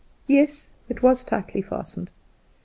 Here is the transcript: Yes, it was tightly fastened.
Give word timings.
Yes, 0.25 0.71
it 0.89 1.03
was 1.03 1.23
tightly 1.23 1.61
fastened. 1.61 2.09